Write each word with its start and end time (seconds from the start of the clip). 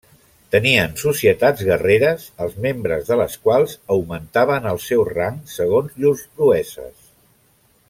Tenien 0.53 0.93
societats 1.01 1.61
guerreres 1.67 2.25
els 2.45 2.55
membres 2.65 3.05
de 3.11 3.17
les 3.21 3.37
quals 3.45 3.77
augmentaven 3.97 4.67
el 4.73 4.83
seu 4.87 5.05
rang 5.13 5.39
segons 5.59 5.97
llurs 6.03 6.25
proeses. 6.41 7.07